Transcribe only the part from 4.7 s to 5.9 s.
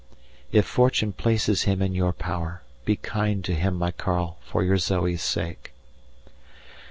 Zoe's sake.